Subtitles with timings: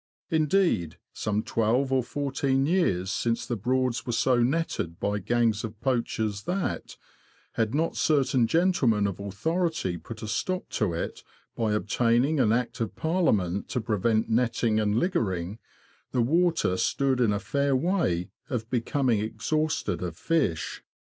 [0.31, 5.79] Indeed, some twelve or fourteen years since the Broads^ were so netted by gangs of
[5.79, 6.97] poachers that,
[7.51, 11.23] had not certain gentlemen of authority put a stop to it
[11.55, 15.59] by obtaining an Act of Parliament to prevent netting and liggering,
[16.13, 20.81] the water stood in a fair way of becoming exhausted of fish.